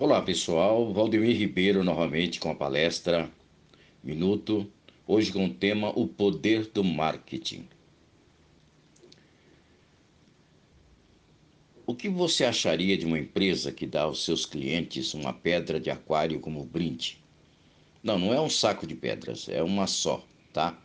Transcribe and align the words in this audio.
Olá 0.00 0.22
pessoal, 0.22 0.94
Valdemir 0.94 1.36
Ribeiro 1.36 1.84
novamente 1.84 2.40
com 2.40 2.50
a 2.50 2.54
palestra 2.54 3.30
Minuto, 4.02 4.66
hoje 5.06 5.30
com 5.30 5.44
o 5.44 5.52
tema 5.52 5.90
O 5.90 6.08
Poder 6.08 6.68
do 6.68 6.82
Marketing. 6.82 7.68
O 11.86 11.94
que 11.94 12.08
você 12.08 12.46
acharia 12.46 12.96
de 12.96 13.04
uma 13.04 13.18
empresa 13.18 13.70
que 13.70 13.86
dá 13.86 14.04
aos 14.04 14.24
seus 14.24 14.46
clientes 14.46 15.12
uma 15.12 15.34
pedra 15.34 15.78
de 15.78 15.90
aquário 15.90 16.40
como 16.40 16.64
brinde? 16.64 17.22
Não, 18.02 18.18
não 18.18 18.32
é 18.32 18.40
um 18.40 18.48
saco 18.48 18.86
de 18.86 18.94
pedras, 18.94 19.50
é 19.50 19.62
uma 19.62 19.86
só, 19.86 20.24
tá? 20.50 20.82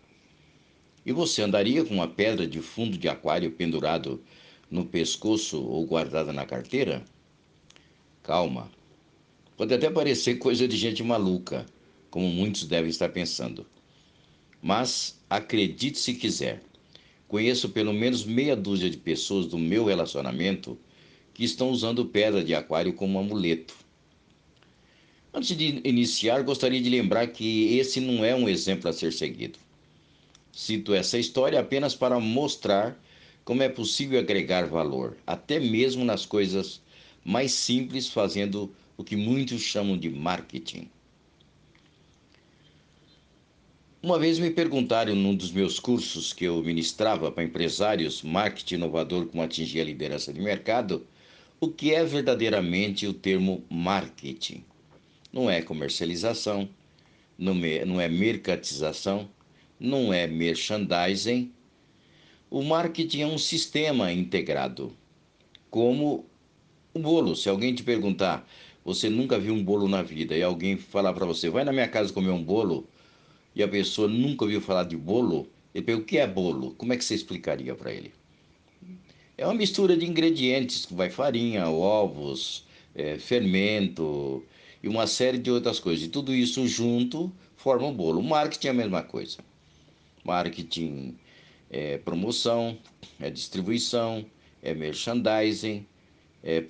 E 1.06 1.14
você 1.14 1.42
andaria 1.42 1.86
com 1.86 1.94
uma 1.94 2.10
pedra 2.10 2.46
de 2.46 2.60
fundo 2.62 2.98
de 2.98 3.08
aquário 3.08 3.50
pendurado 3.50 4.22
no 4.70 4.86
pescoço 4.86 5.64
ou 5.64 5.86
guardada 5.86 6.34
na 6.34 6.46
carteira? 6.46 7.02
Calma. 8.22 8.70
Pode 9.58 9.74
até 9.74 9.90
parecer 9.90 10.36
coisa 10.36 10.68
de 10.68 10.76
gente 10.76 11.02
maluca, 11.02 11.66
como 12.10 12.28
muitos 12.28 12.66
devem 12.66 12.90
estar 12.90 13.08
pensando. 13.10 13.66
Mas 14.62 15.18
acredite 15.30 15.98
se 15.98 16.14
quiser. 16.14 16.62
Conheço 17.28 17.70
pelo 17.70 17.94
menos 17.94 18.26
meia 18.26 18.56
dúzia 18.56 18.90
de 18.90 18.98
pessoas 18.98 19.46
do 19.46 19.58
meu 19.58 19.86
relacionamento 19.86 20.78
que 21.34 21.46
estão 21.46 21.70
usando 21.70 22.06
pedra 22.06 22.44
de 22.44 22.54
aquário 22.54 22.94
como 22.94 23.18
amuleto. 23.18 23.74
Antes 25.34 25.56
de 25.58 25.82
iniciar, 25.86 26.44
gostaria 26.44 26.82
de 26.82 26.90
lembrar 26.90 27.28
que 27.28 27.78
esse 27.78 28.02
não 28.02 28.24
é 28.24 28.36
um 28.36 28.50
exemplo 28.50 28.90
a 28.90 28.94
ser 28.94 29.14
seguido. 29.14 29.58
Cito 30.52 30.94
essa 30.94 31.18
história 31.18 31.60
apenas 31.60 31.96
para 31.96 32.20
mostrar 32.20 33.02
como 33.44 33.64
é 33.64 33.70
possível 33.70 34.20
agregar 34.20 34.66
valor, 34.66 35.18
até 35.26 35.60
mesmo 35.60 36.04
nas 36.04 36.26
coisas 36.26 36.82
mais 37.24 37.52
simples, 37.52 38.08
fazendo 38.08 38.74
o 38.98 39.04
que 39.04 39.16
muitos 39.16 39.62
chamam 39.62 39.98
de 39.98 40.10
marketing. 40.10 40.90
Uma 44.02 44.20
vez 44.20 44.38
me 44.38 44.52
perguntaram 44.52 45.16
num 45.16 45.36
dos 45.36 45.52
meus 45.52 45.80
cursos 45.80 46.32
que 46.32 46.46
eu 46.46 46.64
ministrava 46.64 47.32
para 47.32 47.44
empresários, 47.44 48.22
marketing 48.22 48.76
inovador 48.76 49.26
como 49.26 49.42
atingir 49.42 49.82
a 49.82 49.86
liderança 49.86 50.32
de 50.32 50.40
mercado, 50.40 51.08
o 51.60 51.70
que 51.70 51.92
é 51.92 52.04
verdadeiramente 52.06 53.08
o 53.08 53.14
termo 53.14 53.64
marketing. 53.68 54.64
Não 55.34 55.50
é 55.50 55.62
comercialização, 55.62 56.70
não 57.38 58.00
é 58.00 58.08
mercatização, 58.08 59.28
não 59.80 60.14
é 60.14 60.28
merchandising. 60.28 61.52
O 62.52 62.62
marketing 62.62 63.22
é 63.22 63.28
um 63.28 63.40
sistema 63.40 64.14
integrado, 64.14 64.96
como 65.72 66.26
o 66.94 67.00
bolo. 67.00 67.36
Se 67.36 67.50
alguém 67.50 67.74
te 67.74 67.82
perguntar, 67.82 68.48
você 68.86 69.10
nunca 69.10 69.38
viu 69.40 69.54
um 69.54 69.64
bolo 69.64 69.88
na 69.88 70.02
vida, 70.02 70.38
e 70.38 70.44
alguém 70.44 70.78
falar 70.78 71.12
para 71.14 71.26
você, 71.26 71.50
vai 71.50 71.66
na 71.66 71.74
minha 71.74 71.88
casa 71.88 72.14
comer 72.14 72.30
um 72.30 72.44
bolo, 72.44 72.88
e 73.56 73.64
a 73.64 73.68
pessoa 73.68 74.08
nunca 74.08 74.46
ouviu 74.46 74.62
falar 74.62 74.84
de 74.84 74.96
bolo, 74.96 75.48
ele 75.74 75.84
pergunta, 75.84 76.04
o 76.04 76.08
que 76.08 76.18
é 76.18 76.28
bolo? 76.28 76.76
Como 76.78 76.94
é 76.94 76.98
que 76.98 77.04
você 77.04 77.16
explicaria 77.16 77.74
para 77.76 77.92
ele? 77.92 78.14
É 79.38 79.46
uma 79.46 79.54
mistura 79.56 79.98
de 79.98 80.06
ingredientes, 80.06 80.88
vai 80.90 81.10
farinha, 81.10 81.68
ovos, 81.68 82.66
é, 82.94 83.18
fermento 83.18 84.42
e 84.82 84.88
uma 84.88 85.08
série 85.08 85.38
de 85.38 85.52
outras 85.52 85.80
coisas. 85.80 86.06
E 86.06 86.08
tudo 86.08 86.34
isso 86.34 86.66
junto 86.66 87.30
forma 87.58 87.88
um 87.88 87.94
bolo. 87.94 88.22
O 88.22 88.24
marketing 88.24 88.68
é 88.68 88.70
a 88.70 88.74
mesma 88.74 89.04
coisa 89.04 89.40
marketing 90.26 91.16
é 91.70 91.98
promoção, 92.00 92.78
é 93.20 93.30
distribuição, 93.30 94.26
é 94.62 94.74
merchandising, 94.74 95.86
é 96.44 96.66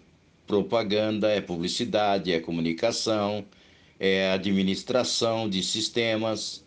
propaganda, 0.48 1.30
é 1.30 1.42
publicidade, 1.42 2.32
é 2.32 2.40
comunicação, 2.40 3.46
é 4.00 4.32
administração 4.32 5.50
de 5.50 5.64
sistemas. 5.64 6.64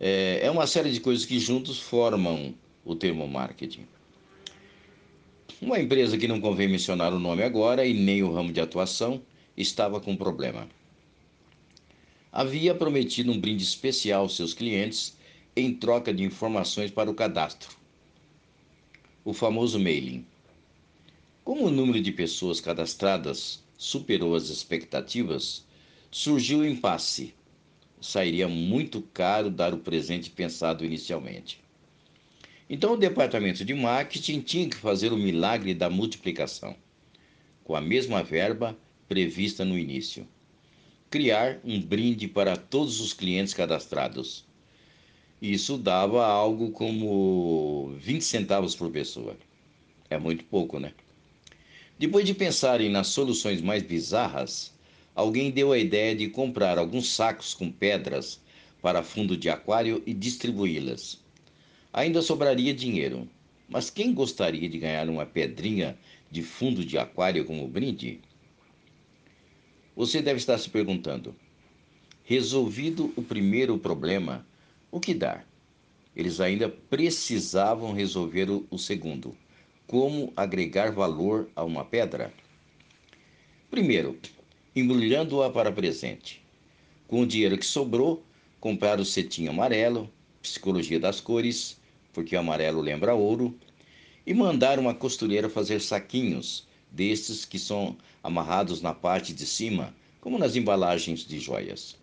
É, 0.00 0.40
é 0.42 0.50
uma 0.50 0.66
série 0.66 0.90
de 0.90 1.00
coisas 1.00 1.24
que 1.24 1.38
juntos 1.38 1.78
formam 1.78 2.54
o 2.84 2.94
termo 2.94 3.26
marketing. 3.26 3.86
Uma 5.60 5.80
empresa 5.80 6.18
que 6.18 6.28
não 6.28 6.40
convém 6.40 6.68
mencionar 6.68 7.12
o 7.12 7.18
nome 7.18 7.42
agora 7.42 7.86
e 7.86 7.94
nem 7.94 8.22
o 8.22 8.32
ramo 8.32 8.52
de 8.52 8.60
atuação 8.60 9.22
estava 9.56 10.00
com 10.00 10.16
problema. 10.16 10.68
Havia 12.30 12.74
prometido 12.74 13.30
um 13.30 13.40
brinde 13.40 13.62
especial 13.62 14.22
aos 14.22 14.36
seus 14.36 14.52
clientes 14.52 15.16
em 15.56 15.72
troca 15.72 16.12
de 16.12 16.24
informações 16.24 16.90
para 16.90 17.08
o 17.08 17.14
cadastro, 17.14 17.76
o 19.24 19.32
famoso 19.32 19.78
mailing. 19.78 20.26
Como 21.44 21.66
o 21.66 21.70
número 21.70 22.00
de 22.00 22.10
pessoas 22.10 22.60
cadastradas 22.60 23.62
superou 23.76 24.34
as 24.34 24.48
expectativas, 24.48 25.64
surgiu 26.10 26.60
o 26.60 26.66
impasse. 26.66 27.34
Sairia 28.00 28.48
muito 28.48 29.02
caro 29.02 29.50
dar 29.50 29.74
o 29.74 29.78
presente 29.78 30.30
pensado 30.30 30.84
inicialmente. 30.84 31.60
Então 32.68 32.94
o 32.94 32.96
departamento 32.96 33.64
de 33.64 33.74
marketing 33.74 34.40
tinha 34.40 34.68
que 34.68 34.76
fazer 34.76 35.12
o 35.12 35.18
milagre 35.18 35.74
da 35.74 35.90
multiplicação, 35.90 36.74
com 37.62 37.76
a 37.76 37.80
mesma 37.80 38.22
verba 38.22 38.76
prevista 39.06 39.64
no 39.64 39.78
início. 39.78 40.26
Criar 41.10 41.60
um 41.62 41.80
brinde 41.80 42.26
para 42.26 42.56
todos 42.56 43.00
os 43.00 43.12
clientes 43.12 43.52
cadastrados 43.52 44.46
isso 45.46 45.76
dava 45.76 46.24
algo 46.24 46.70
como 46.70 47.92
20 47.98 48.24
centavos 48.24 48.74
por 48.74 48.90
pessoa. 48.90 49.36
É 50.08 50.16
muito 50.16 50.42
pouco, 50.46 50.80
né? 50.80 50.94
Depois 51.96 52.26
de 52.26 52.34
pensarem 52.34 52.88
nas 52.88 53.06
soluções 53.06 53.60
mais 53.60 53.82
bizarras, 53.82 54.74
alguém 55.14 55.52
deu 55.52 55.70
a 55.70 55.78
ideia 55.78 56.14
de 56.14 56.28
comprar 56.28 56.76
alguns 56.76 57.08
sacos 57.14 57.54
com 57.54 57.70
pedras 57.70 58.40
para 58.82 59.02
fundo 59.02 59.36
de 59.36 59.48
aquário 59.48 60.02
e 60.04 60.12
distribuí-las. 60.12 61.22
Ainda 61.92 62.20
sobraria 62.20 62.74
dinheiro, 62.74 63.28
mas 63.68 63.90
quem 63.90 64.12
gostaria 64.12 64.68
de 64.68 64.78
ganhar 64.78 65.08
uma 65.08 65.24
pedrinha 65.24 65.96
de 66.30 66.42
fundo 66.42 66.84
de 66.84 66.98
aquário 66.98 67.44
como 67.44 67.68
brinde? 67.68 68.20
Você 69.94 70.20
deve 70.20 70.38
estar 70.38 70.58
se 70.58 70.68
perguntando: 70.68 71.32
resolvido 72.24 73.14
o 73.16 73.22
primeiro 73.22 73.78
problema, 73.78 74.44
o 74.90 74.98
que 74.98 75.14
dar? 75.14 75.46
Eles 76.16 76.40
ainda 76.40 76.68
precisavam 76.68 77.92
resolver 77.92 78.48
o 78.68 78.78
segundo: 78.78 79.36
como 79.86 80.32
agregar 80.36 80.90
valor 80.90 81.48
a 81.54 81.62
uma 81.62 81.84
pedra? 81.84 82.32
Primeiro, 83.70 84.18
embrulhando-a 84.74 85.50
para 85.50 85.70
presente. 85.70 86.42
Com 87.06 87.20
o 87.20 87.26
dinheiro 87.26 87.58
que 87.58 87.66
sobrou, 87.66 88.24
comprar 88.58 88.98
o 88.98 89.04
cetim 89.04 89.46
amarelo, 89.46 90.10
psicologia 90.40 90.98
das 90.98 91.20
cores, 91.20 91.78
porque 92.12 92.34
o 92.34 92.38
amarelo 92.38 92.80
lembra 92.80 93.14
ouro, 93.14 93.54
e 94.26 94.32
mandar 94.32 94.78
uma 94.78 94.94
costureira 94.94 95.50
fazer 95.50 95.80
saquinhos 95.80 96.66
destes 96.90 97.44
que 97.44 97.58
são 97.58 97.96
amarrados 98.22 98.80
na 98.80 98.94
parte 98.94 99.34
de 99.34 99.44
cima, 99.44 99.94
como 100.20 100.38
nas 100.38 100.56
embalagens 100.56 101.26
de 101.26 101.38
joias. 101.38 101.96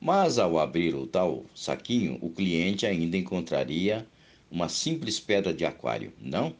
Mas 0.00 0.38
ao 0.38 0.58
abrir 0.58 0.94
o 0.94 1.06
tal 1.06 1.44
saquinho, 1.54 2.18
o 2.20 2.30
cliente 2.30 2.86
ainda 2.86 3.16
encontraria 3.16 4.06
uma 4.50 4.68
simples 4.68 5.20
pedra 5.20 5.54
de 5.54 5.64
aquário, 5.64 6.12
não? 6.20 6.54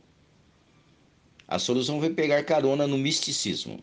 A 1.49 1.59
solução 1.59 1.99
foi 1.99 2.11
pegar 2.11 2.45
carona 2.45 2.87
no 2.87 2.99
misticismo. 2.99 3.81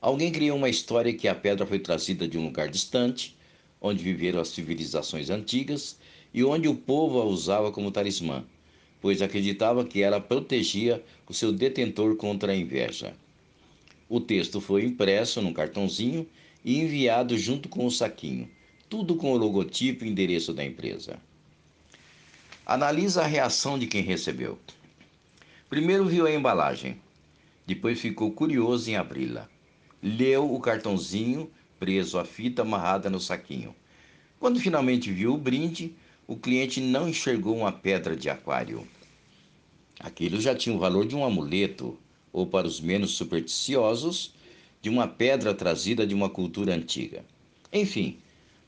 Alguém 0.00 0.30
criou 0.30 0.56
uma 0.56 0.68
história 0.68 1.12
que 1.12 1.26
a 1.26 1.34
pedra 1.34 1.66
foi 1.66 1.80
trazida 1.80 2.28
de 2.28 2.38
um 2.38 2.44
lugar 2.44 2.68
distante, 2.68 3.36
onde 3.80 4.00
viveram 4.00 4.40
as 4.40 4.50
civilizações 4.50 5.30
antigas 5.30 5.98
e 6.32 6.44
onde 6.44 6.68
o 6.68 6.76
povo 6.76 7.20
a 7.20 7.24
usava 7.24 7.72
como 7.72 7.90
talismã, 7.90 8.44
pois 9.00 9.20
acreditava 9.20 9.84
que 9.84 10.00
ela 10.00 10.20
protegia 10.20 11.02
o 11.28 11.34
seu 11.34 11.50
detentor 11.50 12.14
contra 12.14 12.52
a 12.52 12.56
inveja. 12.56 13.12
O 14.08 14.20
texto 14.20 14.60
foi 14.60 14.84
impresso 14.84 15.42
num 15.42 15.52
cartãozinho 15.52 16.24
e 16.64 16.78
enviado 16.78 17.36
junto 17.36 17.68
com 17.68 17.84
o 17.84 17.90
saquinho, 17.90 18.48
tudo 18.88 19.16
com 19.16 19.32
o 19.32 19.36
logotipo 19.36 20.04
e 20.04 20.08
endereço 20.08 20.52
da 20.52 20.64
empresa. 20.64 21.18
Analisa 22.64 23.22
a 23.22 23.26
reação 23.26 23.76
de 23.76 23.88
quem 23.88 24.02
recebeu. 24.02 24.56
Primeiro 25.70 26.04
viu 26.04 26.26
a 26.26 26.32
embalagem, 26.32 27.00
depois 27.64 28.00
ficou 28.00 28.32
curioso 28.32 28.90
em 28.90 28.96
abri-la. 28.96 29.48
Leu 30.02 30.52
o 30.52 30.58
cartãozinho 30.58 31.48
preso 31.78 32.18
à 32.18 32.24
fita 32.24 32.62
amarrada 32.62 33.08
no 33.08 33.20
saquinho. 33.20 33.72
Quando 34.40 34.58
finalmente 34.58 35.12
viu 35.12 35.32
o 35.32 35.38
brinde, 35.38 35.94
o 36.26 36.34
cliente 36.34 36.80
não 36.80 37.08
enxergou 37.08 37.56
uma 37.56 37.70
pedra 37.70 38.16
de 38.16 38.28
aquário. 38.28 38.84
Aquilo 40.00 40.40
já 40.40 40.56
tinha 40.56 40.74
o 40.74 40.78
valor 40.80 41.06
de 41.06 41.14
um 41.14 41.24
amuleto, 41.24 41.96
ou 42.32 42.48
para 42.48 42.66
os 42.66 42.80
menos 42.80 43.12
supersticiosos, 43.12 44.34
de 44.82 44.90
uma 44.90 45.06
pedra 45.06 45.54
trazida 45.54 46.04
de 46.04 46.16
uma 46.16 46.28
cultura 46.28 46.74
antiga. 46.74 47.24
Enfim, 47.72 48.18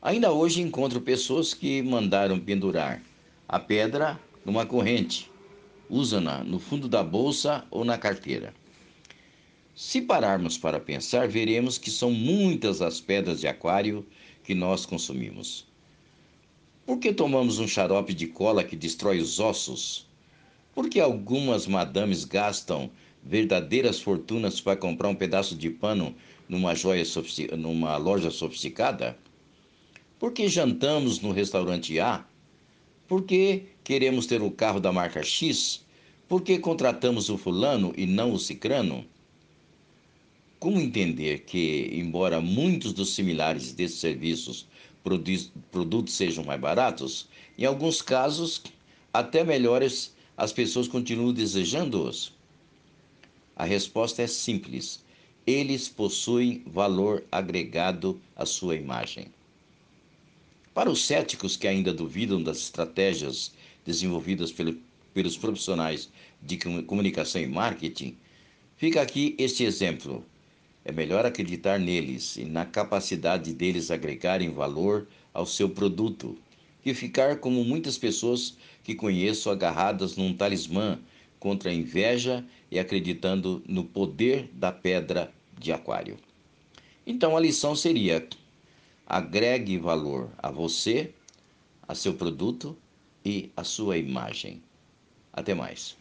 ainda 0.00 0.30
hoje 0.30 0.62
encontro 0.62 1.00
pessoas 1.00 1.52
que 1.52 1.82
mandaram 1.82 2.38
pendurar 2.38 3.02
a 3.48 3.58
pedra 3.58 4.20
numa 4.44 4.64
corrente, 4.64 5.31
usam-na 5.92 6.42
no 6.42 6.58
fundo 6.58 6.88
da 6.88 7.04
bolsa 7.04 7.66
ou 7.70 7.84
na 7.84 7.98
carteira. 7.98 8.54
Se 9.74 10.00
pararmos 10.00 10.56
para 10.56 10.80
pensar, 10.80 11.28
veremos 11.28 11.76
que 11.76 11.90
são 11.90 12.10
muitas 12.10 12.80
as 12.80 12.98
pedras 12.98 13.40
de 13.40 13.46
aquário 13.46 14.06
que 14.42 14.54
nós 14.54 14.86
consumimos. 14.86 15.66
Por 16.86 16.98
que 16.98 17.12
tomamos 17.12 17.58
um 17.58 17.68
xarope 17.68 18.14
de 18.14 18.26
cola 18.26 18.64
que 18.64 18.74
destrói 18.74 19.20
os 19.20 19.38
ossos? 19.38 20.06
Por 20.74 20.88
que 20.88 20.98
algumas 20.98 21.66
madames 21.66 22.24
gastam 22.24 22.90
verdadeiras 23.22 24.00
fortunas 24.00 24.62
para 24.62 24.76
comprar 24.76 25.08
um 25.08 25.14
pedaço 25.14 25.54
de 25.54 25.68
pano 25.68 26.14
numa, 26.48 26.74
joia 26.74 27.04
numa 27.58 27.98
loja 27.98 28.30
sofisticada? 28.30 29.16
Por 30.18 30.32
que 30.32 30.48
jantamos 30.48 31.20
no 31.20 31.32
restaurante 31.32 32.00
A? 32.00 32.24
Por 33.08 33.24
que 33.24 33.64
queremos 33.84 34.26
ter 34.26 34.40
o 34.40 34.50
carro 34.50 34.80
da 34.80 34.92
marca 34.92 35.22
X? 35.22 35.84
Por 36.28 36.42
que 36.42 36.58
contratamos 36.58 37.28
o 37.28 37.36
fulano 37.36 37.92
e 37.96 38.06
não 38.06 38.32
o 38.32 38.38
cicrano? 38.38 39.04
Como 40.58 40.80
entender 40.80 41.40
que, 41.40 41.90
embora 41.92 42.40
muitos 42.40 42.92
dos 42.92 43.14
similares 43.14 43.72
desses 43.72 43.98
serviços 43.98 44.66
produtos 45.70 46.14
sejam 46.14 46.44
mais 46.44 46.60
baratos, 46.60 47.28
em 47.58 47.64
alguns 47.64 48.00
casos 48.00 48.62
até 49.12 49.42
melhores, 49.42 50.14
as 50.36 50.52
pessoas 50.52 50.86
continuam 50.86 51.32
desejando-os? 51.32 52.32
A 53.56 53.64
resposta 53.64 54.22
é 54.22 54.26
simples: 54.26 55.04
eles 55.46 55.88
possuem 55.88 56.62
valor 56.64 57.24
agregado 57.30 58.20
à 58.36 58.46
sua 58.46 58.76
imagem. 58.76 59.26
Para 60.74 60.90
os 60.90 61.04
céticos 61.04 61.54
que 61.54 61.68
ainda 61.68 61.92
duvidam 61.92 62.42
das 62.42 62.58
estratégias 62.58 63.52
desenvolvidas 63.84 64.50
pelo, 64.50 64.74
pelos 65.12 65.36
profissionais 65.36 66.10
de 66.40 66.56
comunicação 66.56 67.42
e 67.42 67.46
marketing, 67.46 68.16
fica 68.76 69.02
aqui 69.02 69.34
este 69.38 69.64
exemplo. 69.64 70.24
É 70.82 70.90
melhor 70.90 71.26
acreditar 71.26 71.78
neles 71.78 72.36
e 72.36 72.44
na 72.44 72.64
capacidade 72.64 73.52
deles 73.52 73.90
agregarem 73.90 74.50
valor 74.50 75.06
ao 75.34 75.44
seu 75.44 75.68
produto 75.68 76.38
que 76.82 76.94
ficar 76.94 77.36
como 77.36 77.62
muitas 77.64 77.96
pessoas 77.96 78.56
que 78.82 78.94
conheço 78.94 79.50
agarradas 79.50 80.16
num 80.16 80.34
talismã 80.34 80.98
contra 81.38 81.70
a 81.70 81.74
inveja 81.74 82.44
e 82.70 82.78
acreditando 82.78 83.62
no 83.68 83.84
poder 83.84 84.48
da 84.54 84.72
pedra 84.72 85.32
de 85.58 85.70
aquário. 85.70 86.16
Então 87.06 87.36
a 87.36 87.40
lição 87.40 87.76
seria: 87.76 88.26
Agregue 89.06 89.78
valor 89.78 90.30
a 90.38 90.50
você, 90.50 91.14
a 91.86 91.94
seu 91.94 92.14
produto 92.14 92.76
e 93.24 93.50
a 93.56 93.64
sua 93.64 93.96
imagem. 93.98 94.62
Até 95.32 95.54
mais. 95.54 95.96